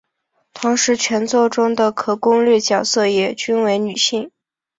[0.51, 4.31] 同时全作中的可攻略角色也均为女性。